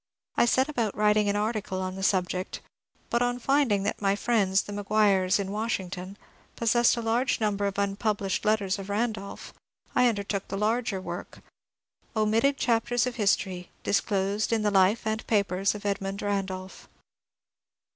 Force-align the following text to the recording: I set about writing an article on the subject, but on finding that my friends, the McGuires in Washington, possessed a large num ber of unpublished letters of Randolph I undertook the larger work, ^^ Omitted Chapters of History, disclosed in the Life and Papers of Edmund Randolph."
I 0.35 0.45
set 0.45 0.67
about 0.67 0.97
writing 0.97 1.29
an 1.29 1.35
article 1.35 1.79
on 1.79 1.93
the 1.93 2.01
subject, 2.01 2.59
but 3.11 3.21
on 3.21 3.37
finding 3.37 3.83
that 3.83 4.01
my 4.01 4.15
friends, 4.15 4.63
the 4.63 4.73
McGuires 4.73 5.39
in 5.39 5.51
Washington, 5.51 6.17
possessed 6.55 6.97
a 6.97 7.03
large 7.03 7.39
num 7.39 7.55
ber 7.55 7.67
of 7.67 7.77
unpublished 7.77 8.43
letters 8.43 8.79
of 8.79 8.89
Randolph 8.89 9.53
I 9.93 10.07
undertook 10.07 10.47
the 10.47 10.57
larger 10.57 10.99
work, 10.99 11.41
^^ 12.15 12.19
Omitted 12.19 12.57
Chapters 12.57 13.05
of 13.05 13.17
History, 13.17 13.69
disclosed 13.83 14.51
in 14.51 14.63
the 14.63 14.71
Life 14.71 15.05
and 15.05 15.27
Papers 15.27 15.75
of 15.75 15.85
Edmund 15.85 16.23
Randolph." 16.23 16.89